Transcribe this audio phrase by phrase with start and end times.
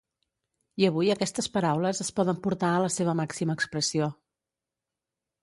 [0.83, 4.11] I avui aquestes paraules es poden portar a la seva màxima expressió.